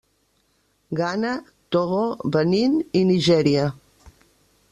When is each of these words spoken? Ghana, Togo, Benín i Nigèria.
Ghana, 0.99 1.33
Togo, 1.75 2.01
Benín 2.37 2.81
i 3.03 3.07
Nigèria. 3.15 3.71